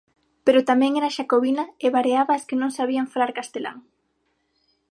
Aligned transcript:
Pero 0.45 0.67
tamén 0.69 0.91
era 0.99 1.15
xacobina 1.17 1.63
e 1.85 1.87
vareaba 1.95 2.31
as 2.35 2.43
que 2.47 2.59
non 2.61 2.75
sabían 2.77 3.11
falar 3.13 3.31
castelán. 3.39 3.77